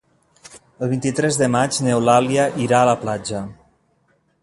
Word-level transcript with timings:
El 0.85 0.89
vint-i-tres 0.93 1.37
de 1.43 1.51
maig 1.57 1.79
n'Eulàlia 1.89 2.49
irà 2.67 2.83
a 2.83 2.91
la 2.93 2.99
platja. 3.07 3.47